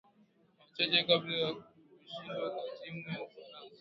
Machache 0.59 0.99
kabla 1.07 1.37
ya 1.37 1.51
kushindwa 1.53 2.49
kwa 2.55 2.63
timu 2.81 2.99
ya 3.09 3.21
Ufaransa 3.25 3.67